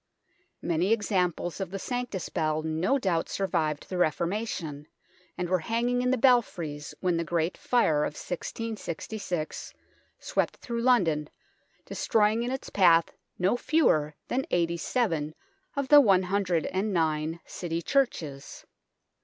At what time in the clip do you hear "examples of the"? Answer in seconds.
0.91-1.77